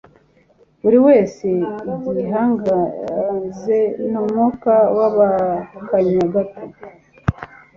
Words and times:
buri 0.81 0.97
wese 1.07 1.47
ugihagaze 2.09 3.79
ni 4.09 4.17
umwuka 4.21 4.73
w'akanya 4.97 6.25
gato 6.33 6.63